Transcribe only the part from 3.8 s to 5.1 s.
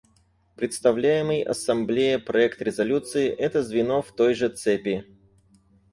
в той же цепи.